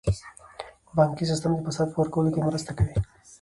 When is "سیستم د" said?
1.31-1.59